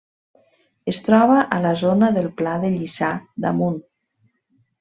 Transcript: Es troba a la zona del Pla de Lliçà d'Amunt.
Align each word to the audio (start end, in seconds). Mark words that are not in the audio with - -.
Es 0.91 0.99
troba 1.07 1.35
a 1.57 1.59
la 1.67 1.75
zona 1.83 2.11
del 2.17 2.31
Pla 2.41 2.57
de 2.65 2.75
Lliçà 2.79 3.13
d'Amunt. 3.45 3.81